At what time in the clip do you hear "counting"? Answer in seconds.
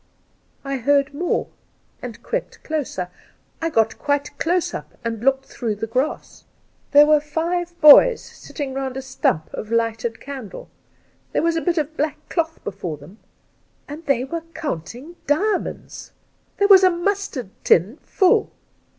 14.55-15.17